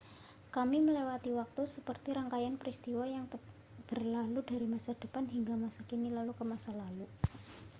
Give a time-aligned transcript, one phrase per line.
[0.55, 3.25] kami melewati waktu seperti rangkaian peristiwa yang
[3.89, 7.05] berlalu dari masa depan hingga masa kini lalu ke masa lalu